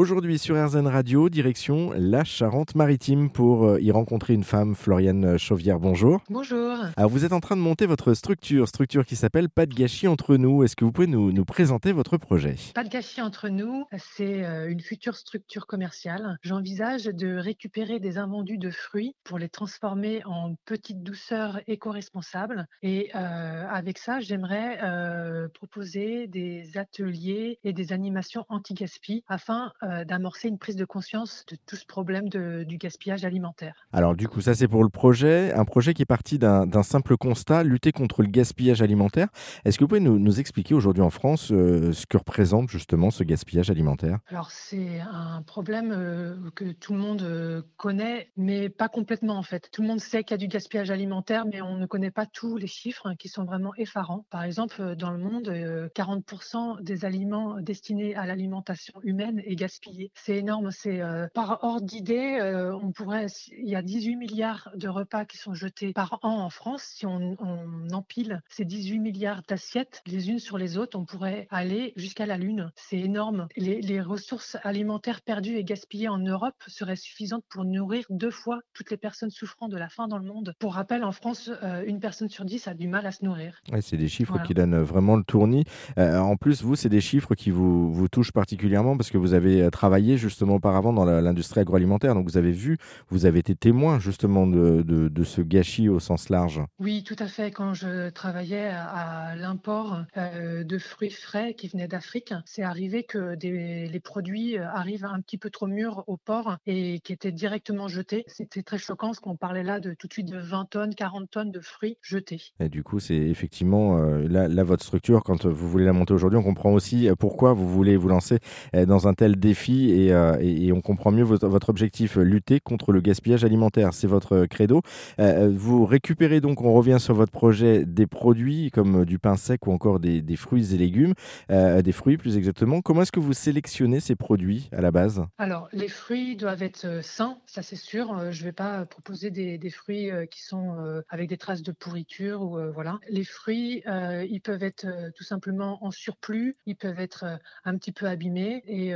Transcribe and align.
Aujourd'hui 0.00 0.38
sur 0.38 0.56
RZN 0.56 0.86
Radio, 0.86 1.28
direction 1.28 1.92
la 1.94 2.24
Charente-Maritime 2.24 3.30
pour 3.30 3.66
euh, 3.66 3.80
y 3.82 3.90
rencontrer 3.90 4.32
une 4.32 4.44
femme, 4.44 4.74
Floriane 4.74 5.36
Chauvière. 5.36 5.78
Bonjour. 5.78 6.22
Bonjour. 6.30 6.74
Alors 6.96 7.10
vous 7.10 7.26
êtes 7.26 7.34
en 7.34 7.40
train 7.40 7.54
de 7.54 7.60
monter 7.60 7.84
votre 7.84 8.14
structure, 8.14 8.66
structure 8.66 9.04
qui 9.04 9.14
s'appelle 9.14 9.50
Pas 9.50 9.66
de 9.66 9.74
gâchis 9.74 10.08
entre 10.08 10.38
nous. 10.38 10.64
Est-ce 10.64 10.74
que 10.74 10.86
vous 10.86 10.90
pouvez 10.90 11.06
nous, 11.06 11.32
nous 11.32 11.44
présenter 11.44 11.92
votre 11.92 12.16
projet? 12.16 12.54
Pas 12.74 12.82
de 12.82 12.88
gâchis 12.88 13.20
entre 13.20 13.50
nous, 13.50 13.84
c'est 13.98 14.42
euh, 14.42 14.70
une 14.70 14.80
future 14.80 15.16
structure 15.16 15.66
commerciale. 15.66 16.38
J'envisage 16.40 17.04
de 17.04 17.36
récupérer 17.36 18.00
des 18.00 18.16
invendus 18.16 18.56
de 18.56 18.70
fruits 18.70 19.14
pour 19.22 19.38
les 19.38 19.50
transformer 19.50 20.22
en 20.24 20.54
petites 20.64 21.02
douceurs 21.02 21.60
éco-responsables. 21.66 22.66
Et 22.82 23.10
euh, 23.14 23.66
avec 23.68 23.98
ça, 23.98 24.20
j'aimerais 24.20 24.78
euh, 24.82 25.48
proposer 25.52 26.26
des 26.26 26.78
ateliers 26.78 27.58
et 27.64 27.74
des 27.74 27.92
animations 27.92 28.46
anti-gaspi 28.48 29.24
afin 29.28 29.72
euh, 29.82 29.89
d'amorcer 30.04 30.48
une 30.48 30.58
prise 30.58 30.76
de 30.76 30.84
conscience 30.84 31.44
de 31.48 31.56
tout 31.66 31.76
ce 31.76 31.86
problème 31.86 32.28
de- 32.28 32.64
du 32.64 32.76
gaspillage 32.78 33.24
alimentaire. 33.24 33.74
Alors 33.92 34.14
du 34.14 34.28
coup, 34.28 34.40
ça 34.40 34.54
c'est 34.54 34.68
pour 34.68 34.82
le 34.82 34.88
projet, 34.88 35.52
un 35.52 35.64
projet 35.64 35.94
qui 35.94 36.02
est 36.02 36.06
parti 36.06 36.38
d'un 36.38 36.82
simple 36.82 37.16
constat, 37.16 37.62
lutter 37.64 37.92
contre 37.92 38.22
le 38.22 38.28
gaspillage 38.28 38.82
alimentaire. 38.82 39.28
Est-ce 39.64 39.78
que 39.78 39.84
vous 39.84 39.88
pouvez 39.88 40.00
nous, 40.00 40.18
nous 40.18 40.40
expliquer 40.40 40.74
aujourd'hui 40.74 41.02
en 41.02 41.10
France 41.10 41.50
euh, 41.52 41.92
ce 41.92 42.06
que 42.06 42.16
représente 42.16 42.68
justement 42.70 43.10
ce 43.10 43.24
gaspillage 43.24 43.70
alimentaire? 43.70 44.18
Alors 44.28 44.50
c'est 44.50 45.00
un 45.00 45.42
problème 45.42 45.92
euh, 45.92 46.36
que 46.54 46.72
tout 46.72 46.92
le 46.92 46.98
monde 46.98 47.22
euh, 47.22 47.62
connaît, 47.76 48.30
mais 48.36 48.68
pas 48.68 48.88
complètement 48.88 49.36
en 49.36 49.42
fait. 49.42 49.68
Tout 49.72 49.82
le 49.82 49.88
monde 49.88 50.00
sait 50.00 50.22
qu'il 50.24 50.32
y 50.32 50.34
a 50.34 50.38
du 50.38 50.48
gaspillage 50.48 50.90
alimentaire, 50.90 51.44
mais 51.46 51.60
on 51.62 51.76
ne 51.76 51.86
connaît 51.86 52.10
pas 52.10 52.26
tous 52.26 52.56
les 52.56 52.66
chiffres 52.66 53.06
hein, 53.06 53.14
qui 53.16 53.28
sont 53.28 53.44
vraiment 53.44 53.74
effarants. 53.76 54.24
Par 54.30 54.42
exemple, 54.42 54.76
euh, 54.80 54.94
dans 54.94 55.10
le 55.10 55.18
monde, 55.18 55.48
euh, 55.48 55.88
40% 55.94 56.80
des 56.80 57.04
aliments 57.04 57.60
destinés 57.60 58.14
à 58.14 58.26
l'alimentation 58.26 58.94
humaine 59.02 59.40
est 59.44 59.56
gaspillé. 59.56 59.79
C'est 60.14 60.36
énorme. 60.36 60.70
C'est 60.70 61.00
euh, 61.00 61.26
par 61.34 61.62
ordre 61.62 61.86
d'idée, 61.86 62.38
euh, 62.40 62.74
on 62.76 62.92
pourrait. 62.92 63.26
Il 63.56 63.68
y 63.68 63.76
a 63.76 63.82
18 63.82 64.16
milliards 64.16 64.70
de 64.74 64.88
repas 64.88 65.24
qui 65.24 65.36
sont 65.36 65.54
jetés 65.54 65.92
par 65.92 66.18
an 66.22 66.38
en 66.40 66.50
France. 66.50 66.82
Si 66.96 67.06
on, 67.06 67.36
on 67.40 67.90
empile 67.92 68.42
ces 68.48 68.64
18 68.64 68.98
milliards 68.98 69.42
d'assiettes 69.48 70.02
les 70.06 70.30
unes 70.30 70.38
sur 70.38 70.58
les 70.58 70.78
autres, 70.78 70.98
on 70.98 71.04
pourrait 71.04 71.46
aller 71.50 71.92
jusqu'à 71.96 72.26
la 72.26 72.36
Lune. 72.36 72.70
C'est 72.76 72.98
énorme. 72.98 73.48
Les, 73.56 73.80
les 73.80 74.00
ressources 74.00 74.56
alimentaires 74.62 75.20
perdues 75.20 75.56
et 75.56 75.64
gaspillées 75.64 76.08
en 76.08 76.18
Europe 76.18 76.54
seraient 76.66 76.96
suffisantes 76.96 77.44
pour 77.48 77.64
nourrir 77.64 78.04
deux 78.10 78.30
fois 78.30 78.60
toutes 78.74 78.90
les 78.90 78.96
personnes 78.96 79.30
souffrant 79.30 79.68
de 79.68 79.76
la 79.76 79.88
faim 79.88 80.08
dans 80.08 80.18
le 80.18 80.24
monde. 80.26 80.54
Pour 80.58 80.74
rappel, 80.74 81.04
en 81.04 81.12
France, 81.12 81.50
euh, 81.62 81.84
une 81.86 82.00
personne 82.00 82.28
sur 82.28 82.44
dix 82.44 82.66
a 82.68 82.74
du 82.74 82.88
mal 82.88 83.06
à 83.06 83.12
se 83.12 83.24
nourrir. 83.24 83.60
Ouais, 83.72 83.80
c'est 83.82 83.96
des 83.96 84.08
chiffres 84.08 84.32
Voilà. 84.32 84.46
qui 84.46 84.54
donnent 84.54 84.80
vraiment 84.80 85.16
le 85.16 85.24
tournis. 85.24 85.64
Euh, 85.98 86.18
en 86.18 86.36
plus, 86.36 86.62
vous, 86.62 86.76
c'est 86.76 86.88
des 86.88 87.00
chiffres 87.00 87.34
qui 87.34 87.50
vous, 87.50 87.92
vous 87.92 88.08
touchent 88.08 88.32
particulièrement 88.32 88.96
parce 88.96 89.10
que 89.10 89.18
vous 89.18 89.34
avez 89.34 89.59
euh, 89.62 89.70
travaillé 89.70 90.16
justement 90.16 90.54
auparavant 90.56 90.92
dans 90.92 91.04
l'industrie 91.04 91.60
agroalimentaire. 91.60 92.14
Donc, 92.14 92.26
vous 92.28 92.36
avez 92.36 92.52
vu, 92.52 92.78
vous 93.08 93.26
avez 93.26 93.38
été 93.40 93.54
témoin 93.54 93.98
justement 93.98 94.46
de, 94.46 94.82
de- 94.82 95.08
de 95.08 95.24
ce 95.24 95.40
gâchis 95.42 95.88
au 95.88 96.00
sens 96.00 96.28
large. 96.28 96.60
Oui, 96.78 97.02
tout 97.04 97.16
à 97.18 97.26
fait. 97.26 97.50
Quand 97.50 97.74
je 97.74 98.10
travaillais 98.10 98.68
à, 98.68 98.84
à 99.30 99.36
l'import 99.36 100.02
euh, 100.16 100.64
de 100.64 100.78
fruits 100.78 101.10
frais 101.10 101.54
qui 101.54 101.68
venaient 101.68 101.88
d'Afrique, 101.88 102.32
c'est 102.44 102.62
arrivé 102.62 103.04
que 103.04 103.34
des, 103.34 103.86
les 103.86 104.00
produits 104.00 104.58
euh, 104.58 104.66
arrivent 104.72 105.04
un 105.04 105.20
petit 105.20 105.38
peu 105.38 105.50
trop 105.50 105.66
mûrs 105.66 106.04
au 106.06 106.16
port 106.16 106.56
et 106.66 107.00
qui 107.00 107.12
étaient 107.12 107.32
directement 107.32 107.88
jetés. 107.88 108.24
C'était 108.26 108.62
très 108.62 108.78
choquant 108.78 109.08
parce 109.08 109.20
qu'on 109.20 109.36
parlait 109.36 109.62
là 109.62 109.80
de 109.80 109.94
tout 109.94 110.06
de 110.06 110.12
suite 110.12 110.30
de 110.30 110.38
20 110.38 110.66
tonnes, 110.70 110.94
40 110.94 111.30
tonnes 111.30 111.50
de 111.50 111.60
fruits 111.60 111.96
jetés. 112.02 112.42
Et 112.60 112.68
du 112.68 112.82
coup, 112.82 113.00
c'est 113.00 113.14
effectivement 113.16 113.98
euh, 113.98 114.26
là, 114.28 114.48
là, 114.48 114.64
votre 114.64 114.84
structure, 114.84 115.22
quand 115.22 115.46
vous 115.46 115.68
voulez 115.68 115.84
la 115.84 115.92
monter 115.92 116.14
aujourd'hui, 116.14 116.38
on 116.38 116.42
comprend 116.42 116.72
aussi 116.72 117.08
pourquoi 117.18 117.52
vous 117.52 117.68
voulez 117.68 117.96
vous 117.96 118.08
lancer 118.08 118.38
dans 118.86 119.08
un 119.08 119.14
tel 119.14 119.36
défi 119.36 119.49
et, 119.50 120.12
euh, 120.12 120.36
et- 120.40 120.72
on 120.72 120.80
comprend 120.80 121.10
mieux 121.10 121.24
votre, 121.24 121.68
objectif, 121.68 122.16
euh, 122.16 122.22
lutter 122.22 122.60
contre 122.60 122.92
le 122.92 123.00
gaspillage 123.00 123.44
alimentaire. 123.44 123.92
C'est 123.92 124.06
votre 124.06 124.32
euh, 124.32 124.46
credo. 124.46 124.82
Vous 125.18 125.84
récupérez 125.84 126.40
donc, 126.40 126.62
on 126.62 126.72
revient 126.72 126.98
sur 126.98 127.14
votre 127.14 127.32
projet, 127.32 127.84
des 127.84 128.06
produits 128.06 128.70
comme 128.70 129.04
du 129.04 129.18
pain 129.18 129.36
sec 129.36 129.66
ou 129.66 129.72
encore 129.72 130.00
des, 130.00 130.36
fruits 130.36 130.74
et 130.74 130.78
légumes, 130.78 131.14
des 131.48 131.92
fruits 131.92 132.16
plus 132.16 132.36
exactement. 132.36 132.80
Comment 132.80 133.02
est-ce 133.02 133.12
que 133.12 133.20
vous 133.20 133.32
sélectionnez 133.32 134.00
ces 134.00 134.16
produits 134.16 134.68
à 134.72 134.80
la 134.80 134.90
base? 134.90 135.24
Alors, 135.38 135.68
les 135.72 135.88
fruits 135.88 136.36
doivent 136.36 136.62
être 136.62 137.02
sains, 137.02 137.38
ça 137.46 137.62
c'est 137.62 137.76
sûr. 137.76 138.30
Je 138.30 138.40
ne 138.40 138.44
vais 138.44 138.52
pas 138.52 138.86
proposer 138.86 139.30
des, 139.30 139.58
des 139.58 139.70
fruits 139.70 140.10
qui 140.30 140.42
sont 140.42 141.02
avec 141.08 141.28
des 141.28 141.36
traces 141.36 141.62
de 141.62 141.72
pourriture 141.72 142.42
ou 142.42 142.58
voilà. 142.72 142.98
Les 143.08 143.24
fruits, 143.24 143.82
ils 143.86 144.40
peuvent 144.40 144.62
être 144.62 144.86
tout 145.14 145.24
simplement 145.24 145.84
en 145.84 145.90
surplus, 145.90 146.56
ils 146.66 146.76
peuvent 146.76 147.00
être 147.00 147.24
un 147.64 147.76
petit 147.76 147.92
peu 147.92 148.06
abîmés 148.06 148.62
et 148.66 148.94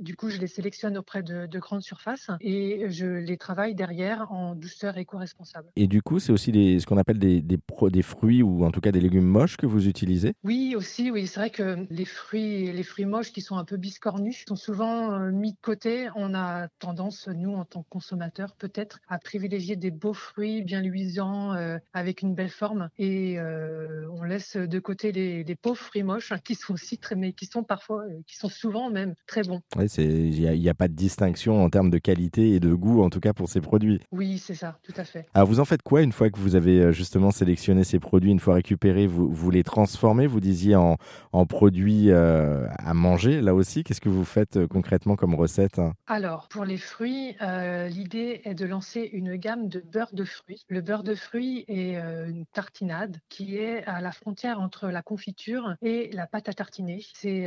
du 0.00 0.16
coup, 0.16 0.28
je 0.30 0.38
les 0.38 0.46
sélectionne 0.46 0.96
auprès 0.98 1.22
de, 1.22 1.46
de 1.46 1.58
grandes 1.58 1.82
surfaces 1.82 2.30
et 2.40 2.86
je 2.88 3.06
les 3.06 3.36
travaille 3.36 3.74
derrière 3.74 4.30
en 4.32 4.54
douceur 4.54 4.96
éco-responsable. 4.96 5.70
Et 5.76 5.86
du 5.86 6.02
coup, 6.02 6.18
c'est 6.18 6.32
aussi 6.32 6.52
des- 6.52 6.80
ce 6.80 6.86
qu'on 6.86 6.98
appelle 6.98 7.18
des, 7.18 7.42
des, 7.42 7.58
fruits 8.02 8.42
ou 8.42 8.64
en 8.64 8.70
tout 8.70 8.80
cas 8.80 8.92
des 8.92 9.00
légumes 9.00 9.26
moches 9.26 9.56
que 9.56 9.66
vous 9.66 9.88
utilisez? 9.88 10.34
Oui, 10.44 10.74
aussi, 10.76 11.10
oui, 11.10 11.26
c'est 11.26 11.40
vrai 11.40 11.50
que 11.50 11.86
les 11.90 12.04
fruits, 12.04 12.72
les 12.72 12.82
fruits 12.82 13.04
moches 13.04 13.32
qui 13.32 13.40
sont 13.40 13.56
un 13.56 13.64
peu 13.64 13.76
biscornus 13.76 14.44
sont 14.48 14.56
souvent 14.56 15.12
euh, 15.12 15.30
mis 15.30 15.52
de 15.52 15.58
côté. 15.60 16.08
On 16.14 16.34
a 16.34 16.68
tendance, 16.78 17.28
nous, 17.28 17.54
en 17.54 17.64
tant 17.64 17.82
que 17.82 17.88
consommateurs, 17.88 18.54
peut-être, 18.56 19.00
à 19.08 19.18
privilégier 19.18 19.76
des 19.76 19.90
beaux 19.90 20.14
fruits 20.14 20.62
bien 20.62 20.80
luisants, 20.80 21.54
euh, 21.54 21.78
avec 21.92 22.22
une 22.22 22.34
belle 22.34 22.50
forme, 22.50 22.88
et 22.98 23.38
euh, 23.38 24.08
on 24.10 24.22
laisse 24.22 24.56
de 24.56 24.78
côté 24.78 25.12
les, 25.12 25.44
les 25.44 25.54
pauvres 25.56 25.80
fruits 25.80 26.02
moches 26.02 26.32
qui 26.44 26.54
sont 26.54 26.74
aussi 26.74 26.98
très, 26.98 27.14
mais 27.14 27.32
qui 27.32 27.46
sont 27.46 27.62
parfois, 27.62 28.04
qui 28.26 28.36
sont 28.36 28.48
souvent 28.48 28.90
même 28.90 29.14
très 29.26 29.42
bons. 29.42 29.60
Il 29.98 30.60
n'y 30.60 30.68
a, 30.68 30.74
pas 30.74 30.88
de 30.88 30.94
distinction 30.94 31.62
en 31.62 31.70
termes 31.70 31.90
de 31.90 31.98
qualité 31.98 32.54
et 32.54 32.60
de 32.60 32.74
goût, 32.74 33.02
en 33.02 33.10
tout 33.10 33.20
cas 33.20 33.32
pour 33.32 33.48
ces 33.48 33.60
produits. 33.60 34.00
Oui, 34.12 34.38
c'est 34.38 34.54
ça, 34.54 34.78
tout 34.82 34.92
à 34.96 35.04
fait. 35.04 35.26
Alors, 35.34 35.48
vous 35.48 35.60
en 35.60 35.64
faites 35.64 35.82
quoi 35.82 36.02
une 36.02 36.12
fois 36.12 36.30
que 36.30 36.38
vous 36.38 36.54
avez 36.54 36.80
euh, 36.80 36.92
justement 36.92 37.30
sélectionné 37.30 37.84
ces 37.84 37.98
produits, 37.98 38.30
une 38.30 38.40
fois 38.40 38.54
récupérés, 38.54 39.06
vous, 39.06 39.28
vous 39.28 39.50
les 39.50 39.62
transformez, 39.62 40.26
vous 40.26 40.40
disiez, 40.40 40.76
en, 40.76 40.96
en 41.32 41.46
produits 41.46 42.10
euh, 42.10 42.66
à 42.78 42.94
manger, 42.94 43.40
là 43.40 43.54
aussi? 43.54 43.84
Qu'est-ce 43.84 44.00
que 44.00 44.08
vous 44.08 44.24
faites 44.24 44.56
euh, 44.56 44.66
concrètement 44.66 45.16
comme 45.16 45.34
recette? 45.34 45.80
Alors, 46.06 46.48
pour 46.48 46.64
les 46.64 46.76
fruits, 46.76 47.36
euh, 47.42 47.88
l'idée 47.88 48.40
est 48.44 48.54
de 48.54 48.66
lancer 48.66 49.08
une 49.12 49.36
gamme 49.36 49.68
de 49.68 49.80
beurre 49.80 50.12
de 50.12 50.24
fruits. 50.24 50.64
Le 50.68 50.80
beurre 50.80 51.02
de 51.02 51.14
fruits 51.14 51.64
est 51.68 51.96
euh, 51.96 52.28
une 52.28 52.46
tartinade 52.46 53.18
qui 53.28 53.56
est 53.56 53.84
à 53.84 54.00
la 54.00 54.12
frontière 54.12 54.60
entre 54.60 54.88
la 54.88 55.02
confiture 55.02 55.74
et 55.82 56.10
la 56.12 56.26
pâte 56.26 56.48
à 56.48 56.52
tartiner. 56.52 57.04
C'est 57.14 57.46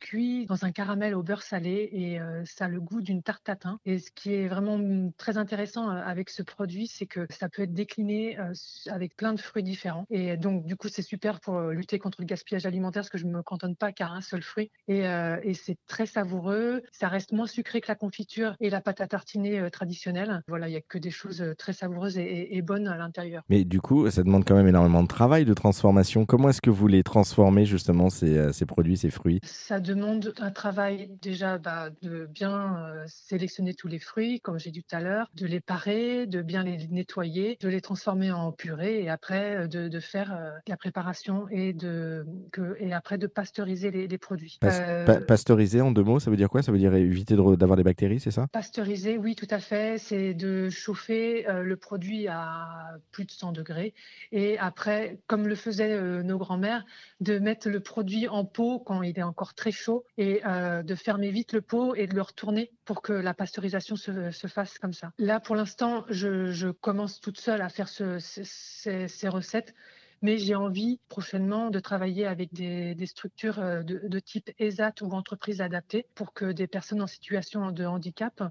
cuit 0.00 0.46
dans 0.46 0.64
un 0.64 0.72
caramel 0.72 1.14
au 1.14 1.22
beurre 1.26 1.42
salé 1.42 1.88
et 1.92 2.20
euh, 2.20 2.42
ça 2.44 2.66
a 2.66 2.68
le 2.68 2.80
goût 2.80 3.02
d'une 3.02 3.22
tarte 3.22 3.44
tatin. 3.44 3.78
Et 3.84 3.98
ce 3.98 4.10
qui 4.10 4.32
est 4.32 4.48
vraiment 4.48 4.78
mm, 4.78 5.12
très 5.18 5.36
intéressant 5.36 5.90
euh, 5.90 6.00
avec 6.04 6.30
ce 6.30 6.42
produit, 6.42 6.86
c'est 6.86 7.06
que 7.06 7.26
ça 7.30 7.48
peut 7.48 7.62
être 7.62 7.74
décliné 7.74 8.38
euh, 8.38 8.52
avec 8.90 9.16
plein 9.16 9.34
de 9.34 9.40
fruits 9.40 9.62
différents. 9.62 10.06
Et 10.10 10.36
donc, 10.36 10.64
du 10.64 10.76
coup, 10.76 10.88
c'est 10.88 11.02
super 11.02 11.40
pour 11.40 11.60
lutter 11.60 11.98
contre 11.98 12.20
le 12.20 12.26
gaspillage 12.26 12.64
alimentaire 12.66 13.02
parce 13.02 13.10
que 13.10 13.18
je 13.18 13.26
ne 13.26 13.32
me 13.32 13.42
cantonne 13.42 13.76
pas 13.76 13.92
qu'à 13.92 14.08
un 14.08 14.20
seul 14.20 14.42
fruit. 14.42 14.70
Et, 14.88 15.06
euh, 15.06 15.36
et 15.42 15.54
c'est 15.54 15.76
très 15.86 16.06
savoureux. 16.06 16.82
Ça 16.92 17.08
reste 17.08 17.32
moins 17.32 17.46
sucré 17.46 17.80
que 17.80 17.88
la 17.88 17.94
confiture 17.96 18.54
et 18.60 18.70
la 18.70 18.80
pâte 18.80 19.00
à 19.00 19.06
tartiner 19.08 19.58
euh, 19.60 19.68
traditionnelle. 19.70 20.42
Voilà, 20.48 20.68
il 20.68 20.72
n'y 20.72 20.76
a 20.76 20.80
que 20.80 20.98
des 20.98 21.10
choses 21.10 21.44
très 21.58 21.72
savoureuses 21.72 22.16
et, 22.18 22.22
et- 22.22 22.56
et 22.56 22.62
bonnes 22.62 22.86
à 22.88 22.96
l'intérieur. 22.96 23.42
Mais 23.48 23.64
du 23.64 23.80
coup, 23.80 24.08
ça 24.10 24.22
demande 24.22 24.44
quand 24.44 24.54
même 24.54 24.68
énormément 24.68 25.02
de 25.02 25.08
travail, 25.08 25.44
de 25.44 25.54
transformation. 25.54 26.24
Comment 26.26 26.50
est-ce 26.50 26.62
que 26.62 26.70
vous 26.70 26.86
les 26.86 27.02
transformez 27.02 27.64
justement, 27.66 28.08
ces, 28.10 28.52
ces 28.52 28.66
produits, 28.66 28.96
ces 28.96 29.10
fruits? 29.10 29.40
Ça 29.42 29.80
demande 29.80 30.32
un 30.38 30.50
travail 30.50 31.15
déjà 31.22 31.58
bah, 31.58 31.90
de 32.02 32.26
bien 32.26 32.76
euh, 32.78 33.04
sélectionner 33.06 33.74
tous 33.74 33.88
les 33.88 33.98
fruits, 33.98 34.40
comme 34.40 34.58
j'ai 34.58 34.70
dit 34.70 34.82
tout 34.82 34.96
à 34.96 35.00
l'heure, 35.00 35.30
de 35.34 35.46
les 35.46 35.60
parer, 35.60 36.26
de 36.26 36.42
bien 36.42 36.62
les 36.62 36.86
nettoyer, 36.88 37.56
de 37.60 37.68
les 37.68 37.80
transformer 37.80 38.30
en 38.32 38.52
purée 38.52 39.02
et 39.02 39.08
après 39.08 39.56
euh, 39.56 39.66
de, 39.66 39.88
de 39.88 40.00
faire 40.00 40.32
euh, 40.32 40.50
la 40.66 40.76
préparation 40.76 41.48
et, 41.50 41.72
de, 41.72 42.26
que, 42.52 42.76
et 42.78 42.92
après 42.92 43.18
de 43.18 43.26
pasteuriser 43.26 43.90
les, 43.90 44.08
les 44.08 44.18
produits. 44.18 44.58
Pas- 44.60 45.04
pa- 45.04 45.20
pasteuriser 45.20 45.80
en 45.80 45.90
deux 45.92 46.02
mots, 46.04 46.20
ça 46.20 46.30
veut 46.30 46.36
dire 46.36 46.48
quoi? 46.48 46.62
Ça 46.62 46.72
veut 46.72 46.78
dire 46.78 46.94
éviter 46.94 47.34
de 47.36 47.56
d'avoir 47.56 47.76
des 47.76 47.82
bactéries, 47.84 48.20
c'est 48.20 48.30
ça? 48.30 48.46
Pasteuriser, 48.52 49.18
oui, 49.18 49.34
tout 49.34 49.46
à 49.50 49.58
fait. 49.58 49.98
C'est 49.98 50.34
de 50.34 50.68
chauffer 50.70 51.46
le 51.62 51.76
produit 51.76 52.26
à 52.28 52.96
plus 53.12 53.24
de 53.24 53.30
100 53.30 53.52
degrés. 53.52 53.94
Et 54.32 54.58
après, 54.58 55.18
comme 55.26 55.46
le 55.46 55.54
faisaient 55.54 56.22
nos 56.22 56.38
grands-mères, 56.38 56.84
de 57.20 57.38
mettre 57.38 57.68
le 57.68 57.80
produit 57.80 58.28
en 58.28 58.44
pot 58.44 58.78
quand 58.80 59.02
il 59.02 59.18
est 59.18 59.22
encore 59.22 59.54
très 59.54 59.70
chaud 59.70 60.04
et 60.18 60.40
de 60.44 60.94
fermer 61.06 61.30
vite 61.30 61.52
le 61.52 61.62
pot 61.62 61.94
et 61.94 62.08
de 62.08 62.14
le 62.16 62.22
retourner 62.22 62.72
pour 62.84 63.00
que 63.00 63.12
la 63.12 63.32
pasteurisation 63.32 63.94
se, 63.94 64.32
se 64.32 64.46
fasse 64.48 64.76
comme 64.80 64.92
ça. 64.92 65.12
Là, 65.18 65.38
pour 65.38 65.54
l'instant, 65.54 66.04
je, 66.08 66.72
commence 66.72 67.20
toute 67.20 67.38
seule 67.38 67.62
à 67.62 67.68
faire 67.68 67.88
ce- 67.88 68.18
ce- 68.18 68.42
ces, 68.42 69.06
ces 69.06 69.28
recettes. 69.28 69.72
Mais 70.22 70.38
j'ai 70.38 70.54
envie 70.54 70.98
prochainement 71.08 71.70
de 71.70 71.78
travailler 71.80 72.26
avec 72.26 72.52
des, 72.52 72.94
des 72.94 73.06
structures 73.06 73.56
de, 73.56 74.00
de, 74.06 74.18
type 74.18 74.50
ESAT 74.58 74.94
ou 75.02 75.10
entreprises 75.12 75.60
adaptées 75.60 76.06
pour 76.14 76.32
que 76.32 76.52
des 76.52 76.66
personnes 76.66 77.02
en 77.02 77.06
situation 77.06 77.70
de 77.70 77.84
handicap 77.84 78.42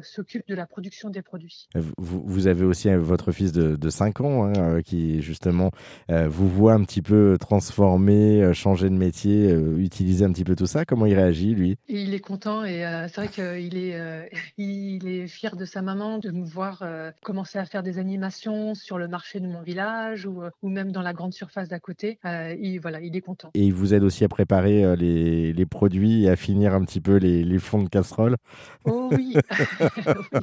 s'occupent 0.00 0.48
de 0.48 0.54
la 0.54 0.66
production 0.66 1.10
des 1.10 1.22
produits. 1.22 1.68
Vous, 1.96 2.22
vous 2.24 2.46
avez 2.46 2.64
aussi 2.64 2.92
votre 2.94 3.30
fils 3.30 3.52
de, 3.52 3.76
de 3.76 3.90
5 3.90 4.20
ans 4.20 4.44
hein, 4.44 4.82
qui 4.82 5.22
justement 5.22 5.70
vous 6.08 6.48
voit 6.48 6.74
un 6.74 6.84
petit 6.84 7.02
peu 7.02 7.36
transformer, 7.38 8.52
changer 8.52 8.90
de 8.90 8.94
métier, 8.94 9.52
utiliser 9.76 10.24
un 10.24 10.32
petit 10.32 10.44
peu 10.44 10.56
tout 10.56 10.66
ça. 10.66 10.84
Comment 10.84 11.06
il 11.06 11.14
réagit 11.14 11.54
lui? 11.54 11.78
Il 11.88 12.14
est 12.14 12.20
content 12.20 12.64
et 12.64 12.84
c'est 13.08 13.16
vrai 13.16 13.28
qu'il 13.28 13.76
est, 13.76 14.30
il 14.56 15.08
est 15.08 15.26
fier 15.28 15.56
de 15.56 15.64
sa 15.64 15.82
maman 15.82 16.18
de 16.18 16.30
me 16.30 16.44
voir 16.44 16.84
commencer 17.22 17.58
à 17.58 17.64
faire 17.64 17.82
des 17.82 17.98
animations 17.98 18.74
sur 18.74 18.98
le 18.98 19.08
marché 19.08 19.40
de 19.40 19.46
mon 19.46 19.62
village 19.62 20.26
ou, 20.26 20.42
ou 20.62 20.68
même 20.68 20.92
dans 20.92 21.02
la 21.02 21.11
grande 21.12 21.32
surface 21.32 21.68
d'à 21.68 21.80
côté. 21.80 22.18
il, 22.24 22.78
voilà, 22.78 23.00
il 23.00 23.16
est 23.16 23.20
content. 23.20 23.50
Et 23.54 23.62
il 23.62 23.72
vous 23.72 23.94
aide 23.94 24.02
aussi 24.02 24.24
à 24.24 24.28
préparer 24.28 24.96
les, 24.96 25.52
les 25.52 25.66
produits 25.66 26.24
et 26.24 26.30
à 26.30 26.36
finir 26.36 26.74
un 26.74 26.84
petit 26.84 27.00
peu 27.00 27.16
les, 27.16 27.44
les 27.44 27.58
fonds 27.58 27.82
de 27.82 27.88
casserole 27.88 28.36
Oh 28.84 29.10
oui. 29.12 29.34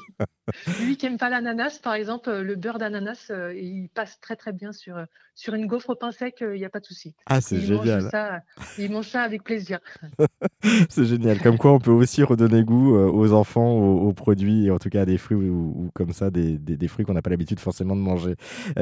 Lui 0.82 0.98
qui 0.98 1.06
n'aime 1.06 1.18
pas 1.18 1.30
l'ananas, 1.30 1.80
par 1.82 1.94
exemple, 1.94 2.32
le 2.32 2.56
beurre 2.56 2.80
d'ananas, 2.80 3.32
il 3.56 3.90
passe 3.94 4.20
très 4.20 4.36
très 4.36 4.54
bien 4.54 4.72
sur, 4.72 4.98
sur 5.36 5.54
une 5.54 5.68
gaufre 5.68 5.92
au 5.92 5.96
pain 5.96 6.12
sec, 6.12 6.38
il 6.42 6.54
n'y 6.60 6.66
a 6.66 6.70
pas 6.70 6.80
de 6.80 6.86
souci. 6.86 7.14
Ah, 7.26 7.42
c'est 7.42 7.60
génial. 7.60 8.04
Mange 8.04 8.12
ça, 8.12 8.42
il 8.78 8.92
mange 8.92 9.08
ça 9.08 9.22
avec 9.22 9.44
plaisir. 9.44 9.80
c'est 10.90 11.06
génial. 11.06 11.40
Comme 11.40 11.58
quoi, 11.58 11.74
on 11.74 11.80
peut 11.80 11.92
aussi 11.92 12.24
redonner 12.24 12.64
goût 12.64 12.96
aux 12.96 13.34
enfants, 13.34 13.72
aux, 13.72 14.14
produits, 14.14 14.66
et 14.66 14.72
en 14.72 14.80
tout 14.80 14.90
cas 14.90 15.02
à 15.02 15.06
des 15.06 15.18
fruits 15.18 15.38
ou, 15.38 15.90
comme 15.94 16.12
ça, 16.12 16.30
des, 16.30 16.58
des, 16.58 16.78
des 16.78 16.88
fruits 16.88 17.06
qu'on 17.06 17.14
n'a 17.14 17.22
pas 17.22 17.30
l'habitude 17.30 17.60
forcément 17.60 17.96
de 17.96 18.02
manger. 18.02 18.36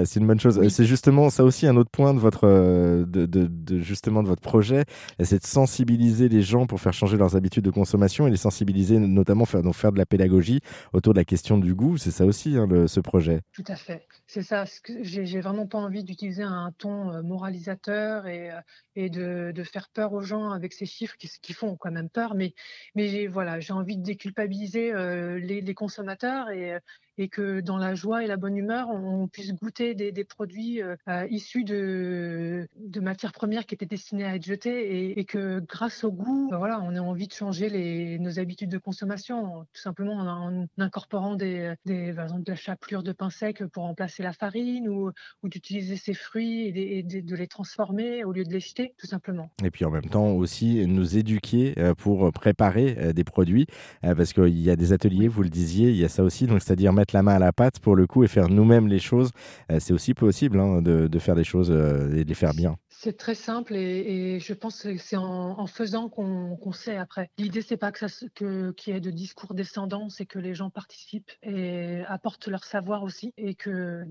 c'est 0.06 0.20
une 0.20 0.28
bonne 0.28 0.40
chose. 0.40 0.68
C'est 0.70 0.86
justement 0.86 1.30
ça 1.30 1.44
aussi 1.44 1.68
un 1.68 1.77
autre 1.78 1.90
point 1.90 2.14
de 2.14 2.20
votre, 2.20 2.48
de, 2.48 3.26
de, 3.26 3.80
justement 3.80 4.24
de 4.24 4.28
votre 4.28 4.42
projet, 4.42 4.86
c'est 5.24 5.42
de 5.42 5.48
sensibiliser 5.48 6.30
les 6.30 6.42
gens 6.42 6.66
pour 6.66 6.80
faire 6.80 6.94
changer 6.94 7.18
leurs 7.18 7.36
habitudes 7.36 7.66
de 7.66 7.72
consommation 7.72 8.28
et 8.28 8.32
les 8.32 8.38
sensibiliser, 8.38 9.00
notamment 9.00 9.46
faire, 9.46 9.62
donc 9.62 9.76
faire 9.76 9.92
de 9.92 9.98
la 9.98 10.06
pédagogie 10.06 10.62
autour 10.94 11.14
de 11.14 11.20
la 11.20 11.26
question 11.26 11.58
du 11.58 11.74
goût. 11.74 11.98
C'est 11.98 12.12
ça 12.12 12.26
aussi, 12.26 12.58
hein, 12.58 12.68
ce 12.88 13.00
projet. 13.00 13.42
Tout 13.54 13.64
à 13.68 13.76
fait. 13.76 14.08
C'est 14.28 14.44
ça. 14.44 14.66
J'ai 15.02 15.40
vraiment 15.42 15.68
pas 15.68 15.78
envie 15.78 16.04
d'utiliser 16.04 16.44
un 16.44 16.72
ton 16.78 17.12
euh, 17.12 17.22
moralisateur 17.22 18.28
et, 18.28 18.52
euh, 18.98 19.52
de, 19.52 19.64
faire 19.64 19.90
peur 19.90 20.14
aux 20.14 20.22
gens 20.22 20.52
avec 20.52 20.74
ces 20.74 20.86
chiffres 20.86 21.16
qui, 21.18 21.54
font 21.54 21.76
quand 21.76 21.92
même 21.92 22.10
peur. 22.10 22.36
Mais, 22.36 23.28
voilà, 23.28 23.60
j'ai 23.60 23.74
envie 23.74 23.98
de 23.98 24.04
déculpabiliser 24.04 24.94
euh, 24.94 25.40
les, 25.40 25.74
consommateurs 25.74 26.50
et, 26.50 26.78
et 27.18 27.30
que 27.30 27.62
dans 27.62 27.78
la 27.78 27.96
joie 27.96 28.24
et 28.24 28.28
la 28.28 28.38
bonne 28.38 28.58
humeur, 28.58 28.90
on 28.90 29.28
puisse 29.28 29.54
goûter 29.54 29.96
des, 29.96 30.12
des 30.12 30.24
produits 30.24 30.82
euh, 30.82 30.96
issus 31.30 31.64
de, 31.64 32.68
de, 32.78 33.00
matières 33.00 33.32
premières 33.32 33.66
qui 33.66 33.76
étaient 33.76 33.86
destinées 33.86 34.26
à 34.26 34.36
être 34.36 34.46
jetées 34.46 35.10
et, 35.10 35.20
et 35.20 35.26
que 35.26 35.60
grâce 35.60 36.04
au 36.04 36.12
goût, 36.12 36.50
ben 36.52 36.58
voilà, 36.58 36.80
on 36.82 36.96
a 36.96 37.00
envie 37.00 37.28
de 37.28 37.34
changer 37.34 37.70
les, 37.70 38.20
nos 38.20 38.40
habitudes 38.40 38.70
de 38.70 38.78
consommation, 38.78 39.66
tout 39.74 39.82
simplement 39.82 40.14
en, 40.14 40.64
en 40.64 40.68
incorporant 40.78 41.36
des, 41.36 41.74
des, 41.86 42.14
par 42.14 42.26
exemple, 42.26 42.44
de 42.44 42.52
la 42.52 42.56
chapelure 42.56 43.04
de 43.04 43.12
pain 43.12 43.30
sec 43.30 43.66
pour 43.68 43.84
remplacer 43.84 44.24
la 44.24 44.34
farine 44.34 44.88
ou, 44.88 45.12
ou 45.44 45.50
d'utiliser 45.50 45.96
ces 45.96 46.14
fruits 46.14 46.68
et, 46.76 47.04
de, 47.04 47.22
de 47.22 47.36
les 47.36 47.48
transformer 47.48 48.24
au 48.24 48.32
lieu 48.32 48.44
de 48.44 48.52
les 48.52 48.60
jeter, 48.60 48.94
tout 48.98 49.08
simplement. 49.08 49.50
Et 49.64 49.72
puis 49.72 49.86
en 49.86 49.92
même 49.92 50.10
temps 50.10 50.32
aussi 50.32 50.86
nous 50.88 51.18
éduquer 51.18 51.74
euh, 51.78 51.94
pour 51.96 52.32
préparer 52.32 52.96
euh, 53.00 53.14
des 53.14 53.24
produits, 53.24 53.66
parce 54.02 54.34
qu'il 54.34 54.60
y 54.60 54.70
a 54.70 54.76
des 54.76 54.94
ateliers, 54.94 55.28
vous 55.28 55.44
le 55.44 55.50
disiez, 55.50 55.90
il 55.90 55.98
y 55.98 56.06
a 56.06 56.10
ça 56.10 56.24
aussi, 56.24 56.46
donc 56.46 56.62
c'est-à-dire 56.62 56.94
mettre 56.94 57.07
la 57.14 57.24
main 57.24 57.36
à 57.36 57.40
la 57.40 57.52
pâte 57.52 57.80
pour 57.80 57.96
le 57.96 58.08
coup 58.08 58.24
et 58.24 58.28
faire 58.28 58.50
nous-mêmes 58.50 58.88
les 58.88 59.00
choses, 59.00 59.32
euh, 59.72 59.80
c'est 59.80 59.94
aussi 59.94 60.14
possible 60.14 60.60
hein, 60.60 60.82
de, 60.82 61.08
de, 61.08 61.20
faire 61.20 61.36
des 61.36 61.44
choses 61.44 61.72
euh, 61.72 62.16
et 62.16 62.24
de 62.24 62.30
les 62.30 62.36
faire 62.36 62.54
bien. 62.54 62.78
C'est 63.00 63.16
très 63.16 63.36
simple 63.36 63.76
et, 63.76 64.40
je 64.40 64.54
pense 64.56 64.82
que 64.82 64.98
c'est 64.98 65.18
en, 65.18 65.68
faisant 65.68 66.10
qu'on 66.10 66.58
qu 66.58 66.74
sait 66.74 66.98
après. 66.98 67.30
L'idée, 67.38 67.62
c'est 67.62 67.78
pas 67.78 67.92
que 67.92 68.72
qu'il 68.72 68.94
y 68.94 68.98
ait 68.98 69.00
de 69.00 69.12
discours 69.12 69.54
descendants, 69.54 70.10
c'est 70.10 70.26
que 70.26 70.40
les 70.40 70.56
gens 70.56 70.72
participent 70.72 71.32
et 71.44 72.02
apportent 72.08 72.48
leur 72.48 72.64
savoir 72.64 73.04
aussi 73.04 73.36
et 73.38 73.54
que 73.54 74.04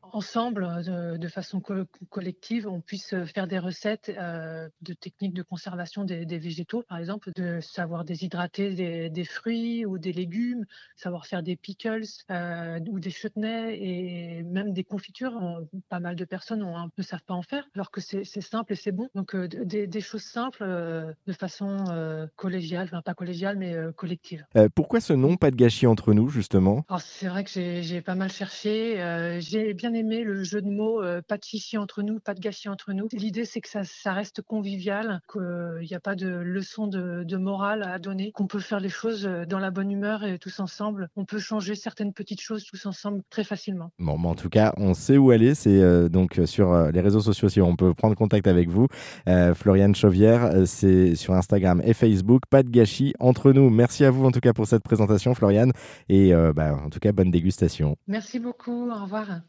ensemble, 0.00 0.82
de, 1.18 1.28
façon 1.28 1.60
co 1.60 1.84
collective, 2.10 2.66
on 2.66 2.80
puisse 2.80 3.14
faire 3.26 3.46
des 3.46 3.60
recettes 3.60 4.10
euh, 4.18 4.68
de 4.80 4.92
techniques 4.92 5.34
de 5.34 5.42
conservation 5.42 6.04
des, 6.04 6.24
végétaux, 6.24 6.82
par 6.82 6.98
exemple, 6.98 7.30
de 7.36 7.60
savoir 7.60 8.04
déshydrater 8.04 9.08
des, 9.08 9.24
fruits 9.24 9.86
ou 9.86 9.98
des 9.98 10.12
légumes, 10.12 10.66
savoir 10.96 11.26
faire 11.26 11.44
des 11.44 11.54
pickles 11.54 12.02
euh, 12.32 12.80
ou 12.88 12.98
des 12.98 13.10
chutneys 13.10 13.78
et 13.80 14.42
même 14.42 14.72
des 14.72 14.84
confitures. 14.84 15.62
Pas 15.88 16.00
mal 16.00 16.16
de 16.16 16.24
personnes 16.24 16.64
ont, 16.64 16.90
ne 16.98 17.02
savent 17.04 17.22
pas 17.22 17.34
en 17.34 17.42
faire, 17.42 17.68
alors 17.76 17.92
que 17.92 18.00
c'est 18.00 18.31
c'est 18.32 18.40
simple 18.40 18.72
et 18.72 18.76
c'est 18.76 18.92
bon. 18.92 19.08
Donc 19.14 19.34
euh, 19.34 19.46
des, 19.46 19.86
des, 19.86 20.00
choses 20.00 20.22
simples 20.22 20.62
euh, 20.62 21.12
de 21.26 21.32
façon 21.32 21.84
euh, 21.90 22.26
collégiale, 22.36 22.84
enfin 22.84 23.02
pas 23.02 23.14
collégiale 23.14 23.58
mais 23.58 23.74
collective. 23.96 24.44
pourquoi 24.74 25.00
ce 25.00 25.12
nom, 25.12 25.36
pas 25.36 25.50
de 25.50 25.56
gâchis 25.56 25.86
entre 25.86 26.14
nous 26.14 26.28
justement? 26.28 26.84
C'est 26.98 27.28
vrai 27.28 27.44
que 27.44 27.50
j'ai 27.50 28.00
pas 28.00 28.14
mal 28.14 28.30
cherché. 28.30 28.96
j'ai 29.40 29.74
bien 29.74 29.92
aimé 29.92 30.22
le 30.24 30.42
jeu 30.44 30.62
de 30.62 30.70
mots, 30.70 31.02
pas 31.28 31.36
de 31.36 31.44
chichi 31.44 31.76
entre 31.76 32.02
nous, 32.02 32.20
pas 32.20 32.34
de 32.34 32.40
gâchis 32.40 32.68
entre 32.68 32.92
nous. 32.92 33.08
L'idée 33.12 33.44
c'est 33.44 33.60
que 33.60 33.68
ça, 33.68 33.84
ça, 33.84 34.12
reste 34.12 34.42
convivial, 34.42 35.20
qu'il 35.30 35.86
n'y 35.88 35.94
a 35.94 36.00
pas 36.00 36.14
de 36.14 36.28
leçon 36.28 36.86
de, 36.86 37.24
de 37.24 37.36
morale 37.36 37.82
à 37.82 37.98
donner, 37.98 38.32
qu'on 38.32 38.46
peut 38.46 38.60
faire 38.60 38.80
les 38.80 38.88
choses 38.88 39.24
dans 39.48 39.58
la 39.58 39.70
bonne 39.70 39.90
humeur 39.90 40.24
et 40.24 40.38
tous 40.38 40.60
ensemble. 40.60 41.08
On 41.16 41.24
peut 41.24 41.38
changer 41.38 41.74
certaines 41.74 42.12
petites 42.12 42.40
choses 42.40 42.64
tous 42.64 42.86
ensemble 42.86 43.22
très 43.30 43.44
facilement. 43.44 43.90
Bon, 43.98 44.18
mais 44.18 44.28
en 44.28 44.34
tout 44.34 44.50
cas, 44.50 44.72
on 44.76 44.94
sait 44.94 45.18
où 45.18 45.30
aller. 45.30 45.54
C'est 45.54 46.08
donc 46.08 46.40
sur 46.46 46.90
les 46.90 47.00
réseaux 47.00 47.20
sociaux 47.20 47.48
si 47.48 47.60
on 47.60 47.76
peut 47.76 47.94
prendre 47.94 48.16
contact 48.22 48.46
avec 48.46 48.68
vous. 48.68 48.86
Euh, 49.28 49.52
Floriane 49.54 49.94
Chauvière, 49.94 50.44
euh, 50.44 50.64
c'est 50.64 51.16
sur 51.16 51.34
Instagram 51.34 51.82
et 51.84 51.92
Facebook. 51.92 52.42
Pas 52.48 52.62
de 52.62 52.70
gâchis 52.70 53.14
entre 53.18 53.52
nous. 53.52 53.68
Merci 53.68 54.04
à 54.04 54.10
vous 54.10 54.24
en 54.24 54.30
tout 54.30 54.40
cas 54.40 54.52
pour 54.52 54.66
cette 54.66 54.84
présentation, 54.84 55.34
Floriane. 55.34 55.72
Et 56.08 56.32
euh, 56.32 56.52
bah, 56.52 56.78
en 56.84 56.88
tout 56.88 57.00
cas, 57.00 57.10
bonne 57.12 57.32
dégustation. 57.32 57.96
Merci 58.06 58.38
beaucoup. 58.38 58.90
Au 58.90 59.02
revoir. 59.02 59.40